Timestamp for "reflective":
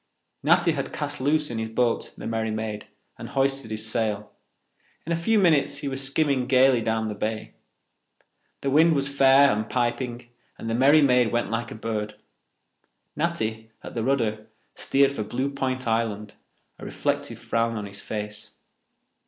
16.85-17.37